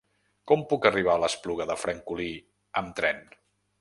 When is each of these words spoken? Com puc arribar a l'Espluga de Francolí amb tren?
Com 0.51 0.61
puc 0.71 0.87
arribar 0.89 1.11
a 1.17 1.21
l'Espluga 1.23 1.67
de 1.73 1.75
Francolí 1.83 2.31
amb 2.83 2.91
tren? 3.01 3.23